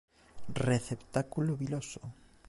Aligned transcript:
Receptáculo 0.69 1.51
viloso. 1.61 2.01